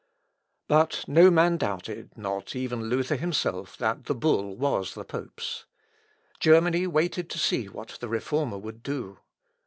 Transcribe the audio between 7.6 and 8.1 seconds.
what the